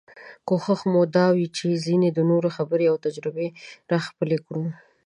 [0.47, 3.47] کوشش مو دا وي چې څنګه د نورو خبرې او تجربې
[3.91, 4.63] راخپلې کړو.